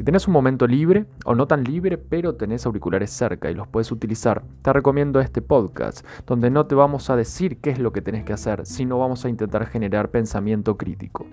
Si 0.00 0.04
tenés 0.04 0.26
un 0.26 0.32
momento 0.32 0.66
libre 0.66 1.04
o 1.26 1.34
no 1.34 1.46
tan 1.46 1.62
libre, 1.62 1.98
pero 1.98 2.34
tenés 2.34 2.64
auriculares 2.64 3.10
cerca 3.10 3.50
y 3.50 3.54
los 3.54 3.68
puedes 3.68 3.92
utilizar, 3.92 4.42
te 4.62 4.72
recomiendo 4.72 5.20
este 5.20 5.42
podcast, 5.42 6.06
donde 6.26 6.48
no 6.48 6.64
te 6.64 6.74
vamos 6.74 7.10
a 7.10 7.16
decir 7.16 7.58
qué 7.58 7.68
es 7.68 7.78
lo 7.78 7.92
que 7.92 8.00
tenés 8.00 8.24
que 8.24 8.32
hacer, 8.32 8.64
sino 8.64 8.98
vamos 8.98 9.26
a 9.26 9.28
intentar 9.28 9.66
generar 9.66 10.10
pensamiento 10.10 10.78
crítico. 10.78 11.26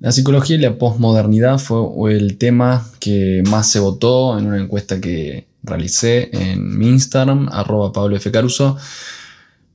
La 0.00 0.10
psicología 0.10 0.56
y 0.56 0.60
la 0.60 0.76
posmodernidad 0.76 1.58
fue 1.58 2.16
el 2.16 2.36
tema 2.36 2.84
que 2.98 3.44
más 3.48 3.70
se 3.70 3.78
votó 3.78 4.36
en 4.40 4.46
una 4.48 4.58
encuesta 4.58 5.00
que 5.00 5.46
realicé 5.62 6.30
en 6.32 6.76
mi 6.76 6.88
Instagram, 6.88 7.48
arroba 7.52 7.92
Pablo 7.92 8.16
F. 8.16 8.28
Caruso, 8.32 8.76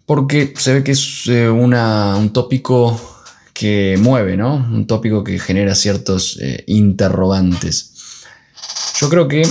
porque 0.05 0.53
se 0.57 0.73
ve 0.73 0.83
que 0.83 0.91
es 0.91 1.25
eh, 1.27 1.49
un 1.49 2.33
tópico 2.33 3.14
que 3.55 3.97
mueve, 3.99 4.37
¿no? 4.37 4.55
Un 4.55 4.85
tópico 4.85 5.23
que 5.23 5.39
genera 5.39 5.73
ciertos 5.73 6.37
eh, 6.39 6.63
interrogantes. 6.67 8.23
Yo 8.99 9.09
creo 9.09 9.27
que 9.27 9.41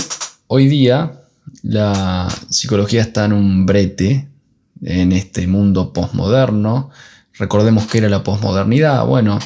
hoy 0.47 0.69
día 0.69 1.23
la 1.61 2.33
psicología 2.49 3.01
está 3.01 3.25
en 3.25 3.33
un 3.33 3.65
brete 3.65 4.29
en 4.81 5.11
este 5.11 5.45
mundo 5.47 5.91
posmoderno. 5.91 6.91
Recordemos 7.33 7.87
que 7.87 7.97
era 7.97 8.07
la 8.07 8.23
posmodernidad. 8.23 9.05
Bueno, 9.05 9.39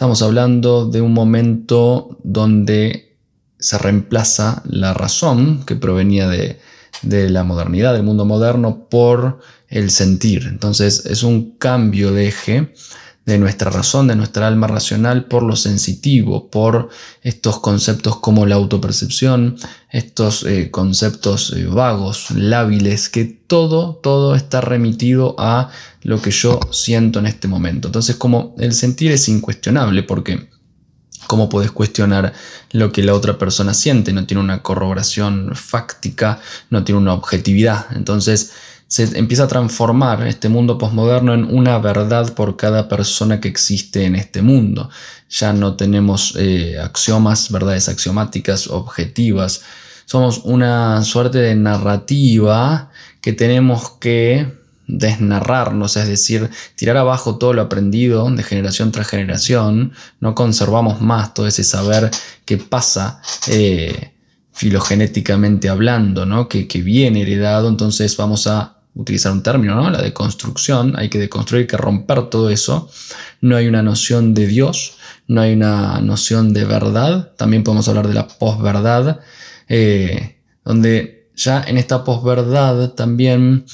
Estamos 0.00 0.22
hablando 0.22 0.86
de 0.86 1.02
un 1.02 1.12
momento 1.12 2.16
donde 2.22 3.18
se 3.58 3.76
reemplaza 3.76 4.62
la 4.64 4.94
razón 4.94 5.62
que 5.66 5.76
provenía 5.76 6.26
de, 6.26 6.58
la 7.02 7.44
modernidad, 7.44 7.92
del 7.92 8.04
mundo 8.04 8.24
moderno, 8.24 8.88
por 8.88 9.40
el 9.68 9.90
sentir. 9.90 10.46
Entonces 10.48 11.04
es 11.04 11.22
un 11.22 11.58
cambio 11.58 12.12
de 12.12 12.28
eje 12.28 12.72
de 13.26 13.38
nuestra 13.38 13.70
razón, 13.70 14.08
de 14.08 14.16
nuestra 14.16 14.48
alma 14.48 14.66
racional, 14.66 15.26
por 15.26 15.42
lo 15.42 15.54
sensitivo, 15.54 16.50
por 16.50 16.88
estos 17.22 17.60
conceptos 17.60 18.18
como 18.18 18.46
la 18.46 18.56
autopercepción, 18.56 19.56
estos 19.90 20.44
eh, 20.44 20.70
conceptos 20.70 21.52
eh, 21.52 21.66
vagos, 21.66 22.30
lábiles, 22.30 23.08
que 23.08 23.24
todo, 23.24 23.96
todo 24.02 24.34
está 24.34 24.60
remitido 24.60 25.34
a 25.38 25.70
lo 26.02 26.20
que 26.22 26.30
yo 26.30 26.60
siento 26.72 27.18
en 27.18 27.26
este 27.26 27.46
momento. 27.46 27.88
Entonces, 27.88 28.16
como 28.16 28.54
el 28.58 28.72
sentir 28.72 29.12
es 29.12 29.28
incuestionable, 29.28 30.02
porque 30.02 30.48
¿cómo 31.26 31.48
puedes 31.48 31.70
cuestionar 31.70 32.32
lo 32.72 32.90
que 32.90 33.02
la 33.02 33.14
otra 33.14 33.38
persona 33.38 33.74
siente? 33.74 34.12
No 34.12 34.26
tiene 34.26 34.42
una 34.42 34.62
corroboración 34.62 35.54
fáctica, 35.54 36.40
no 36.70 36.84
tiene 36.84 37.00
una 37.00 37.14
objetividad. 37.14 37.86
Entonces, 37.94 38.52
se 38.90 39.04
empieza 39.16 39.44
a 39.44 39.48
transformar 39.48 40.26
este 40.26 40.48
mundo 40.48 40.76
posmoderno 40.76 41.32
en 41.32 41.44
una 41.44 41.78
verdad 41.78 42.34
por 42.34 42.56
cada 42.56 42.88
persona 42.88 43.40
que 43.40 43.46
existe 43.46 44.04
en 44.04 44.16
este 44.16 44.42
mundo. 44.42 44.90
Ya 45.28 45.52
no 45.52 45.76
tenemos 45.76 46.34
eh, 46.36 46.76
axiomas, 46.82 47.52
verdades 47.52 47.88
axiomáticas, 47.88 48.66
objetivas. 48.66 49.62
Somos 50.06 50.40
una 50.42 51.04
suerte 51.04 51.38
de 51.38 51.54
narrativa 51.54 52.90
que 53.20 53.32
tenemos 53.32 53.90
que 54.00 54.58
desnarrarnos, 54.88 55.96
es 55.96 56.08
decir, 56.08 56.50
tirar 56.74 56.96
abajo 56.96 57.38
todo 57.38 57.52
lo 57.52 57.62
aprendido 57.62 58.28
de 58.28 58.42
generación 58.42 58.90
tras 58.90 59.06
generación. 59.06 59.92
No 60.18 60.34
conservamos 60.34 61.00
más 61.00 61.32
todo 61.32 61.46
ese 61.46 61.62
saber 61.62 62.10
que 62.44 62.56
pasa. 62.56 63.22
Eh, 63.46 64.14
filogenéticamente 64.52 65.68
hablando, 65.68 66.26
¿no? 66.26 66.48
que, 66.48 66.66
que 66.66 66.82
viene 66.82 67.22
heredado, 67.22 67.68
entonces 67.68 68.14
vamos 68.18 68.46
a 68.48 68.79
utilizar 68.94 69.32
un 69.32 69.42
término, 69.42 69.74
¿no? 69.74 69.90
La 69.90 70.02
deconstrucción, 70.02 70.94
hay 70.96 71.08
que 71.08 71.18
deconstruir, 71.18 71.62
hay 71.62 71.66
que 71.66 71.76
romper 71.76 72.28
todo 72.28 72.50
eso. 72.50 72.90
No 73.40 73.56
hay 73.56 73.66
una 73.66 73.82
noción 73.82 74.34
de 74.34 74.46
Dios, 74.46 74.96
no 75.26 75.40
hay 75.40 75.52
una 75.52 76.00
noción 76.00 76.52
de 76.52 76.64
verdad, 76.64 77.32
también 77.36 77.62
podemos 77.62 77.88
hablar 77.88 78.08
de 78.08 78.14
la 78.14 78.26
posverdad, 78.26 79.20
eh, 79.68 80.40
donde 80.64 81.30
ya 81.36 81.62
en 81.62 81.78
esta 81.78 82.04
posverdad 82.04 82.90
también 82.90 83.64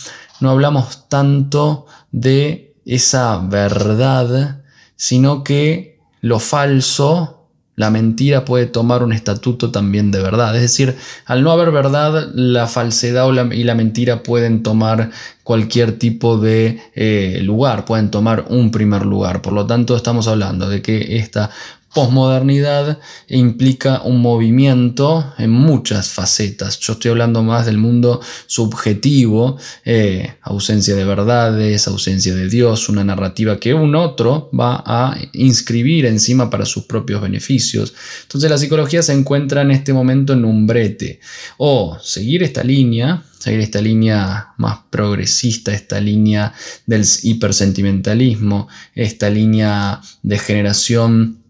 no 0.40 0.50
hablamos 0.50 1.08
tanto 1.08 1.86
de 2.12 2.76
esa 2.84 3.38
verdad, 3.38 4.62
sino 4.96 5.42
que 5.42 5.98
lo 6.20 6.38
falso 6.38 7.35
la 7.76 7.90
mentira 7.90 8.44
puede 8.44 8.66
tomar 8.66 9.02
un 9.02 9.12
estatuto 9.12 9.70
también 9.70 10.10
de 10.10 10.20
verdad. 10.20 10.56
Es 10.56 10.62
decir, 10.62 10.96
al 11.26 11.42
no 11.42 11.52
haber 11.52 11.70
verdad, 11.70 12.30
la 12.34 12.66
falsedad 12.66 13.28
y 13.52 13.64
la 13.64 13.74
mentira 13.74 14.22
pueden 14.22 14.62
tomar 14.62 15.10
cualquier 15.44 15.98
tipo 15.98 16.38
de 16.38 16.80
eh, 16.94 17.40
lugar, 17.42 17.84
pueden 17.84 18.10
tomar 18.10 18.46
un 18.48 18.70
primer 18.70 19.04
lugar. 19.04 19.42
Por 19.42 19.52
lo 19.52 19.66
tanto, 19.66 19.94
estamos 19.94 20.26
hablando 20.26 20.68
de 20.68 20.80
que 20.80 21.18
esta 21.18 21.50
posmodernidad 21.96 22.98
implica 23.26 24.02
un 24.02 24.20
movimiento 24.20 25.32
en 25.38 25.50
muchas 25.50 26.10
facetas. 26.10 26.78
Yo 26.78 26.92
estoy 26.92 27.12
hablando 27.12 27.42
más 27.42 27.64
del 27.64 27.78
mundo 27.78 28.20
subjetivo, 28.46 29.56
eh, 29.82 30.34
ausencia 30.42 30.94
de 30.94 31.06
verdades, 31.06 31.88
ausencia 31.88 32.34
de 32.34 32.50
Dios, 32.50 32.90
una 32.90 33.02
narrativa 33.02 33.58
que 33.58 33.72
un 33.72 33.94
otro 33.94 34.50
va 34.52 34.84
a 34.84 35.16
inscribir 35.32 36.04
encima 36.04 36.50
para 36.50 36.66
sus 36.66 36.84
propios 36.84 37.22
beneficios. 37.22 37.94
Entonces 38.24 38.50
la 38.50 38.58
psicología 38.58 39.02
se 39.02 39.14
encuentra 39.14 39.62
en 39.62 39.70
este 39.70 39.94
momento 39.94 40.34
en 40.34 40.44
un 40.44 40.66
brete. 40.66 41.20
O 41.56 41.96
seguir 42.02 42.42
esta 42.42 42.62
línea, 42.62 43.24
seguir 43.38 43.60
esta 43.60 43.80
línea 43.80 44.48
más 44.58 44.80
progresista, 44.90 45.72
esta 45.72 45.98
línea 45.98 46.52
del 46.84 47.06
hipersentimentalismo, 47.22 48.68
esta 48.94 49.30
línea 49.30 50.02
de 50.22 50.38
generación 50.38 51.45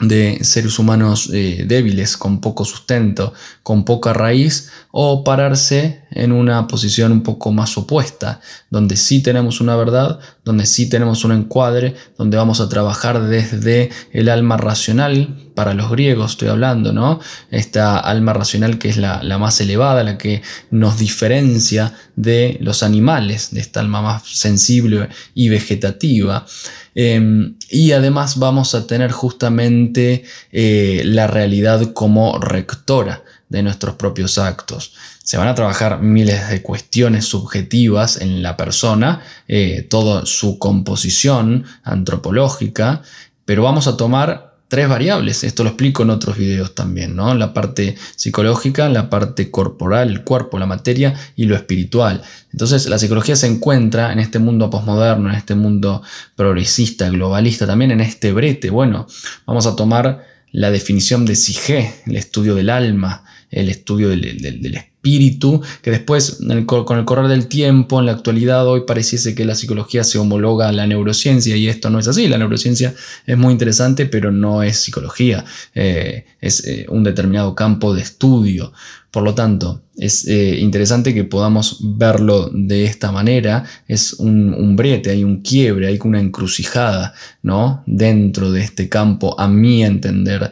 de 0.00 0.38
seres 0.44 0.78
humanos 0.78 1.30
eh, 1.32 1.64
débiles, 1.66 2.16
con 2.16 2.40
poco 2.40 2.64
sustento, 2.64 3.32
con 3.62 3.84
poca 3.84 4.12
raíz, 4.12 4.70
o 4.90 5.24
pararse 5.24 6.02
en 6.10 6.32
una 6.32 6.66
posición 6.66 7.12
un 7.12 7.22
poco 7.22 7.50
más 7.52 7.76
opuesta, 7.76 8.40
donde 8.70 8.96
sí 8.96 9.22
tenemos 9.22 9.60
una 9.60 9.76
verdad, 9.76 10.20
donde 10.48 10.64
sí 10.64 10.88
tenemos 10.88 11.26
un 11.26 11.32
encuadre, 11.32 11.94
donde 12.16 12.38
vamos 12.38 12.62
a 12.62 12.70
trabajar 12.70 13.20
desde 13.20 13.90
el 14.12 14.30
alma 14.30 14.56
racional, 14.56 15.50
para 15.54 15.74
los 15.74 15.90
griegos 15.90 16.30
estoy 16.32 16.48
hablando, 16.48 16.94
¿no? 16.94 17.20
Esta 17.50 17.98
alma 17.98 18.32
racional 18.32 18.78
que 18.78 18.88
es 18.88 18.96
la, 18.96 19.22
la 19.22 19.36
más 19.36 19.60
elevada, 19.60 20.02
la 20.02 20.16
que 20.16 20.40
nos 20.70 20.98
diferencia 20.98 21.92
de 22.16 22.56
los 22.62 22.82
animales, 22.82 23.50
de 23.50 23.60
esta 23.60 23.80
alma 23.80 24.00
más 24.00 24.22
sensible 24.26 25.10
y 25.34 25.50
vegetativa. 25.50 26.46
Em, 26.94 27.56
y 27.68 27.92
además 27.92 28.38
vamos 28.38 28.74
a 28.74 28.86
tener 28.86 29.12
justamente 29.12 30.24
eh, 30.50 31.02
la 31.04 31.26
realidad 31.26 31.92
como 31.92 32.38
rectora 32.38 33.22
de 33.48 33.62
nuestros 33.62 33.94
propios 33.96 34.38
actos. 34.38 34.94
Se 35.22 35.36
van 35.36 35.48
a 35.48 35.54
trabajar 35.54 36.00
miles 36.00 36.48
de 36.48 36.62
cuestiones 36.62 37.24
subjetivas 37.26 38.20
en 38.20 38.42
la 38.42 38.56
persona, 38.56 39.22
eh, 39.46 39.86
toda 39.88 40.26
su 40.26 40.58
composición 40.58 41.64
antropológica, 41.82 43.02
pero 43.44 43.62
vamos 43.62 43.86
a 43.86 43.96
tomar 43.96 44.48
tres 44.68 44.88
variables. 44.88 45.44
Esto 45.44 45.64
lo 45.64 45.70
explico 45.70 46.02
en 46.02 46.10
otros 46.10 46.36
videos 46.36 46.74
también, 46.74 47.16
¿no? 47.16 47.34
La 47.34 47.54
parte 47.54 47.96
psicológica, 48.16 48.88
la 48.88 49.10
parte 49.10 49.50
corporal, 49.50 50.10
el 50.10 50.24
cuerpo, 50.24 50.58
la 50.58 50.66
materia 50.66 51.14
y 51.34 51.46
lo 51.46 51.56
espiritual. 51.56 52.22
Entonces, 52.52 52.86
la 52.86 52.98
psicología 52.98 53.34
se 53.34 53.46
encuentra 53.46 54.12
en 54.12 54.20
este 54.20 54.38
mundo 54.38 54.70
posmoderno, 54.70 55.30
en 55.30 55.36
este 55.36 55.54
mundo 55.54 56.02
progresista, 56.36 57.08
globalista, 57.08 57.66
también 57.66 57.90
en 57.90 58.00
este 58.00 58.32
brete. 58.32 58.70
Bueno, 58.70 59.06
vamos 59.46 59.66
a 59.66 59.74
tomar 59.74 60.24
la 60.52 60.70
definición 60.70 61.24
de 61.24 61.36
Sige, 61.36 61.94
el 62.06 62.16
estudio 62.16 62.54
del 62.54 62.70
alma, 62.70 63.24
el 63.50 63.68
estudio 63.68 64.08
del, 64.08 64.74
espíritu, 64.74 65.62
que 65.80 65.90
después 65.90 66.40
con 66.66 66.98
el 66.98 67.04
correr 67.04 67.28
del 67.28 67.46
tiempo, 67.46 68.00
en 68.00 68.06
la 68.06 68.12
actualidad 68.12 68.66
hoy 68.66 68.82
pareciese 68.86 69.34
que 69.34 69.44
la 69.44 69.54
psicología 69.54 70.04
se 70.04 70.18
homologa 70.18 70.68
a 70.68 70.72
la 70.72 70.86
neurociencia 70.86 71.56
y 71.56 71.68
esto 71.68 71.88
no 71.88 71.98
es 71.98 72.08
así, 72.08 72.28
la 72.28 72.36
neurociencia 72.36 72.94
es 73.26 73.38
muy 73.38 73.52
interesante 73.52 74.06
pero 74.06 74.32
no 74.32 74.62
es 74.62 74.78
psicología, 74.78 75.44
eh, 75.74 76.26
es 76.40 76.66
eh, 76.66 76.86
un 76.88 77.04
determinado 77.04 77.54
campo 77.54 77.94
de 77.94 78.02
estudio. 78.02 78.72
Por 79.10 79.22
lo 79.22 79.34
tanto, 79.34 79.82
es 79.96 80.28
eh, 80.28 80.58
interesante 80.60 81.14
que 81.14 81.24
podamos 81.24 81.78
verlo 81.80 82.50
de 82.52 82.84
esta 82.84 83.10
manera. 83.10 83.64
Es 83.88 84.12
un, 84.12 84.52
un, 84.52 84.76
brete, 84.76 85.10
hay 85.10 85.24
un 85.24 85.40
quiebre, 85.40 85.86
hay 85.86 85.98
una 86.04 86.20
encrucijada 86.20 87.14
¿no? 87.42 87.82
dentro 87.86 88.52
de 88.52 88.60
este 88.60 88.90
campo, 88.90 89.40
a 89.40 89.48
mi 89.48 89.82
entender, 89.82 90.50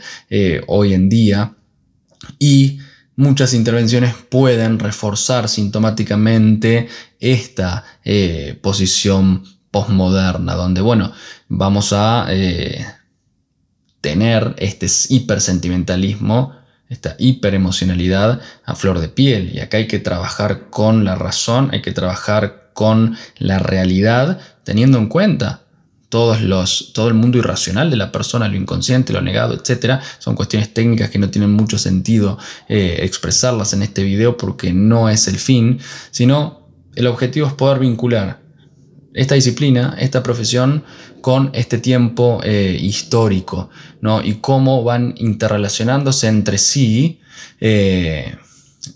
hoy 0.69 0.94
en 0.94 1.10
día. 1.10 1.54
Y 2.38 2.78
muchas 3.16 3.54
intervenciones 3.54 4.14
pueden 4.14 4.78
reforzar 4.78 5.48
sintomáticamente 5.48 6.88
esta 7.18 7.84
eh, 8.04 8.58
posición 8.62 9.44
postmoderna, 9.70 10.54
donde, 10.54 10.80
bueno, 10.80 11.12
vamos 11.48 11.92
a 11.92 12.26
eh, 12.30 12.86
tener 14.00 14.54
este 14.58 14.86
hipersentimentalismo, 15.08 16.54
esta 16.88 17.16
hiperemocionalidad 17.18 18.40
a 18.64 18.74
flor 18.76 19.00
de 19.00 19.08
piel. 19.08 19.50
Y 19.52 19.60
acá 19.60 19.78
hay 19.78 19.88
que 19.88 19.98
trabajar 19.98 20.70
con 20.70 21.04
la 21.04 21.16
razón, 21.16 21.70
hay 21.72 21.82
que 21.82 21.92
trabajar 21.92 22.70
con 22.74 23.16
la 23.38 23.58
realidad, 23.58 24.38
teniendo 24.62 24.98
en 24.98 25.08
cuenta 25.08 25.65
todos 26.08 26.40
los, 26.40 26.92
todo 26.92 27.08
el 27.08 27.14
mundo 27.14 27.38
irracional 27.38 27.90
de 27.90 27.96
la 27.96 28.12
persona, 28.12 28.48
lo 28.48 28.56
inconsciente, 28.56 29.12
lo 29.12 29.20
negado, 29.20 29.54
etc. 29.54 30.00
Son 30.18 30.34
cuestiones 30.34 30.72
técnicas 30.72 31.10
que 31.10 31.18
no 31.18 31.30
tienen 31.30 31.52
mucho 31.52 31.78
sentido 31.78 32.38
eh, 32.68 32.98
expresarlas 33.02 33.72
en 33.72 33.82
este 33.82 34.02
video 34.02 34.36
porque 34.36 34.72
no 34.72 35.08
es 35.08 35.28
el 35.28 35.38
fin, 35.38 35.80
sino 36.10 36.68
el 36.94 37.06
objetivo 37.06 37.46
es 37.46 37.52
poder 37.54 37.78
vincular 37.80 38.40
esta 39.14 39.34
disciplina, 39.34 39.96
esta 39.98 40.22
profesión, 40.22 40.84
con 41.22 41.50
este 41.54 41.78
tiempo 41.78 42.40
eh, 42.44 42.76
histórico, 42.80 43.70
¿no? 44.00 44.22
Y 44.22 44.34
cómo 44.34 44.84
van 44.84 45.14
interrelacionándose 45.16 46.28
entre 46.28 46.58
sí, 46.58 47.20
eh, 47.60 48.36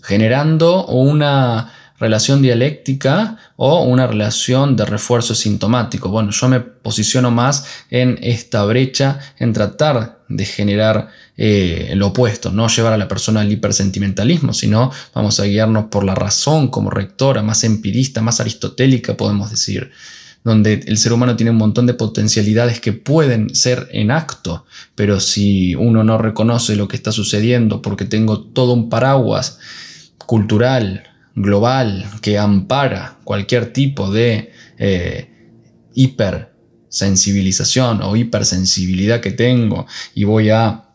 generando 0.03 0.85
una 0.85 1.73
relación 2.01 2.41
dialéctica 2.41 3.37
o 3.57 3.83
una 3.83 4.07
relación 4.07 4.75
de 4.75 4.85
refuerzo 4.85 5.35
sintomático. 5.35 6.09
Bueno, 6.09 6.31
yo 6.31 6.49
me 6.49 6.59
posiciono 6.59 7.29
más 7.29 7.65
en 7.91 8.17
esta 8.23 8.65
brecha, 8.65 9.19
en 9.37 9.53
tratar 9.53 10.23
de 10.27 10.45
generar 10.45 11.09
eh, 11.37 11.93
lo 11.95 12.07
opuesto, 12.07 12.51
no 12.51 12.67
llevar 12.67 12.93
a 12.93 12.97
la 12.97 13.07
persona 13.07 13.41
al 13.41 13.51
hipersentimentalismo, 13.51 14.51
sino 14.51 14.91
vamos 15.13 15.39
a 15.39 15.43
guiarnos 15.43 15.85
por 15.85 16.03
la 16.03 16.15
razón 16.15 16.69
como 16.69 16.89
rectora, 16.89 17.43
más 17.43 17.63
empirista, 17.63 18.21
más 18.21 18.39
aristotélica, 18.39 19.15
podemos 19.15 19.51
decir 19.51 19.91
donde 20.43 20.83
el 20.87 20.97
ser 20.97 21.13
humano 21.13 21.35
tiene 21.35 21.51
un 21.51 21.57
montón 21.57 21.85
de 21.85 21.93
potencialidades 21.93 22.81
que 22.81 22.93
pueden 22.93 23.53
ser 23.53 23.89
en 23.91 24.09
acto, 24.09 24.65
pero 24.95 25.19
si 25.19 25.75
uno 25.75 26.03
no 26.03 26.17
reconoce 26.17 26.75
lo 26.75 26.87
que 26.87 26.95
está 26.95 27.11
sucediendo 27.11 27.83
porque 27.83 28.05
tengo 28.05 28.41
todo 28.41 28.73
un 28.73 28.89
paraguas 28.89 29.59
cultural, 30.25 31.10
global 31.35 32.05
que 32.21 32.37
ampara 32.37 33.17
cualquier 33.23 33.73
tipo 33.73 34.11
de 34.11 34.51
eh, 34.77 35.29
hipersensibilización 35.93 38.01
o 38.01 38.15
hipersensibilidad 38.15 39.21
que 39.21 39.31
tengo 39.31 39.87
y 40.13 40.25
voy 40.25 40.49
a 40.49 40.90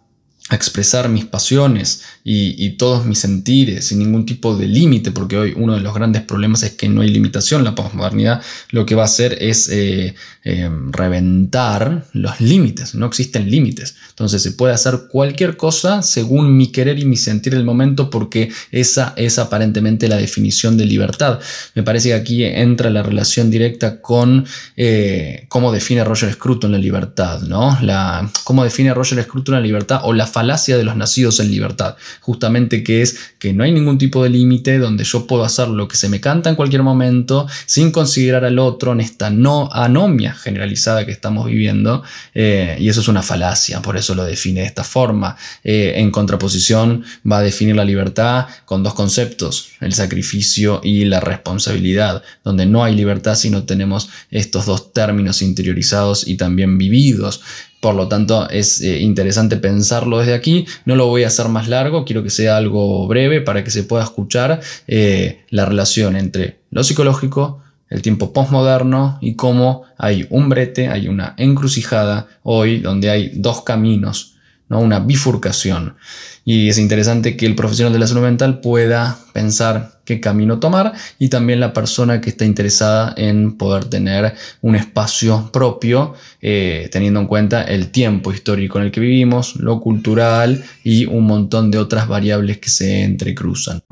expresar 0.50 1.08
mis 1.08 1.24
pasiones 1.24 2.02
y, 2.22 2.70
todos 2.76 3.06
mis 3.06 3.20
sentires 3.20 3.86
sin 3.86 4.00
ningún 4.00 4.26
tipo 4.26 4.56
de 4.56 4.66
límite, 4.66 5.10
porque 5.10 5.36
hoy 5.36 5.54
uno 5.56 5.74
de 5.74 5.80
los 5.80 5.94
grandes 5.94 6.22
problemas 6.22 6.62
es 6.62 6.72
que 6.72 6.88
no 6.88 7.00
hay 7.00 7.08
limitación. 7.08 7.64
La 7.64 7.74
posmodernidad 7.74 8.42
lo 8.70 8.84
que 8.84 8.94
va 8.94 9.02
a 9.02 9.06
hacer 9.06 9.38
es 9.40 9.68
eh, 9.68 10.14
eh, 10.44 10.70
reventar 10.90 12.04
los 12.12 12.40
límites, 12.40 12.94
no 12.94 13.06
existen 13.06 13.50
límites. 13.50 13.96
Entonces 14.10 14.42
se 14.42 14.52
puede 14.52 14.74
hacer 14.74 15.02
cualquier 15.10 15.56
cosa 15.56 16.02
según 16.02 16.56
mi 16.56 16.72
querer 16.72 16.98
y 16.98 17.04
mi 17.04 17.16
sentir 17.16 17.54
el 17.54 17.64
momento, 17.64 18.10
porque 18.10 18.52
esa 18.72 19.14
es 19.16 19.38
aparentemente 19.38 20.08
la 20.08 20.16
definición 20.16 20.76
de 20.76 20.84
libertad. 20.84 21.40
Me 21.74 21.82
parece 21.82 22.08
que 22.08 22.14
aquí 22.14 22.44
entra 22.44 22.90
la 22.90 23.02
relación 23.02 23.50
directa 23.50 24.00
con 24.00 24.46
eh, 24.76 25.46
cómo 25.48 25.72
define 25.72 26.04
Roger 26.04 26.32
Scruton 26.32 26.72
la 26.72 26.78
libertad, 26.78 27.40
¿no? 27.42 27.78
Cómo 28.44 28.64
define 28.64 28.94
Roger 28.94 29.22
Scruton 29.22 29.54
la 29.54 29.60
libertad 29.60 30.00
o 30.02 30.12
falacia 30.36 30.76
de 30.76 30.84
los 30.84 30.96
nacidos 30.96 31.40
en 31.40 31.50
libertad, 31.50 31.96
justamente 32.20 32.84
que 32.84 33.00
es 33.00 33.16
que 33.38 33.54
no 33.54 33.64
hay 33.64 33.72
ningún 33.72 33.96
tipo 33.96 34.22
de 34.22 34.28
límite 34.28 34.76
donde 34.76 35.02
yo 35.02 35.26
puedo 35.26 35.44
hacer 35.44 35.68
lo 35.68 35.88
que 35.88 35.96
se 35.96 36.10
me 36.10 36.20
canta 36.20 36.50
en 36.50 36.56
cualquier 36.56 36.82
momento 36.82 37.46
sin 37.64 37.90
considerar 37.90 38.44
al 38.44 38.58
otro 38.58 38.92
en 38.92 39.00
esta 39.00 39.30
no 39.30 39.70
anomia 39.72 40.34
generalizada 40.34 41.06
que 41.06 41.12
estamos 41.12 41.46
viviendo 41.46 42.02
eh, 42.34 42.76
y 42.78 42.90
eso 42.90 43.00
es 43.00 43.08
una 43.08 43.22
falacia, 43.22 43.80
por 43.80 43.96
eso 43.96 44.14
lo 44.14 44.24
define 44.24 44.60
de 44.60 44.66
esta 44.66 44.84
forma. 44.84 45.38
Eh, 45.64 45.94
en 45.96 46.10
contraposición 46.10 47.02
va 47.24 47.38
a 47.38 47.42
definir 47.42 47.74
la 47.74 47.86
libertad 47.86 48.46
con 48.66 48.82
dos 48.82 48.92
conceptos, 48.92 49.70
el 49.80 49.94
sacrificio 49.94 50.82
y 50.84 51.06
la 51.06 51.20
responsabilidad, 51.20 52.22
donde 52.44 52.66
no 52.66 52.84
hay 52.84 52.94
libertad 52.94 53.36
si 53.36 53.48
no 53.48 53.64
tenemos 53.64 54.10
estos 54.30 54.66
dos 54.66 54.92
términos 54.92 55.40
interiorizados 55.40 56.28
y 56.28 56.36
también 56.36 56.76
vividos. 56.76 57.40
Por 57.86 57.94
lo 57.94 58.08
tanto, 58.08 58.50
es 58.50 58.80
eh, 58.80 58.98
interesante 58.98 59.58
pensarlo 59.58 60.18
desde 60.18 60.34
aquí. 60.34 60.66
No 60.86 60.96
lo 60.96 61.06
voy 61.06 61.22
a 61.22 61.28
hacer 61.28 61.48
más 61.48 61.68
largo, 61.68 62.04
quiero 62.04 62.24
que 62.24 62.30
sea 62.30 62.56
algo 62.56 63.06
breve 63.06 63.40
para 63.42 63.62
que 63.62 63.70
se 63.70 63.84
pueda 63.84 64.02
escuchar 64.02 64.60
eh, 64.88 65.44
la 65.50 65.66
relación 65.66 66.16
entre 66.16 66.58
lo 66.72 66.82
psicológico, 66.82 67.62
el 67.88 68.02
tiempo 68.02 68.32
postmoderno 68.32 69.18
y 69.20 69.36
cómo 69.36 69.84
hay 69.98 70.26
un 70.30 70.48
brete, 70.48 70.88
hay 70.88 71.06
una 71.06 71.34
encrucijada 71.36 72.26
hoy 72.42 72.80
donde 72.80 73.08
hay 73.08 73.30
dos 73.36 73.62
caminos 73.62 74.34
¿no? 74.68 74.80
una 74.80 75.00
bifurcación. 75.00 75.96
Y 76.44 76.68
es 76.68 76.78
interesante 76.78 77.36
que 77.36 77.46
el 77.46 77.56
profesional 77.56 77.92
de 77.92 77.98
la 77.98 78.06
salud 78.06 78.22
mental 78.22 78.60
pueda 78.60 79.18
pensar 79.32 80.00
qué 80.04 80.20
camino 80.20 80.60
tomar 80.60 80.92
y 81.18 81.28
también 81.28 81.60
la 81.60 81.72
persona 81.72 82.20
que 82.20 82.30
está 82.30 82.44
interesada 82.44 83.12
en 83.16 83.58
poder 83.58 83.86
tener 83.86 84.34
un 84.62 84.76
espacio 84.76 85.50
propio, 85.52 86.14
eh, 86.40 86.88
teniendo 86.92 87.20
en 87.20 87.26
cuenta 87.26 87.62
el 87.62 87.90
tiempo 87.90 88.32
histórico 88.32 88.78
en 88.78 88.86
el 88.86 88.92
que 88.92 89.00
vivimos, 89.00 89.56
lo 89.56 89.80
cultural 89.80 90.64
y 90.84 91.06
un 91.06 91.24
montón 91.24 91.70
de 91.70 91.78
otras 91.78 92.06
variables 92.06 92.58
que 92.58 92.70
se 92.70 93.02
entrecruzan. 93.02 93.82